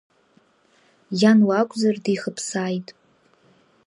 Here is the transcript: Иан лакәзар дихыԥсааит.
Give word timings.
Иан 1.21 1.39
лакәзар 1.47 1.95
дихыԥсааит. 2.03 2.87